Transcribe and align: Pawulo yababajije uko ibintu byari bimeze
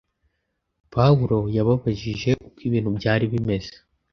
Pawulo 0.93 1.37
yababajije 1.55 2.31
uko 2.47 2.59
ibintu 2.67 2.89
byari 2.97 3.25
bimeze 3.33 3.73